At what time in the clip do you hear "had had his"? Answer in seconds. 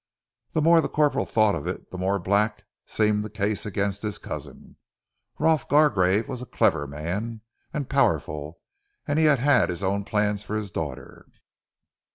9.25-9.83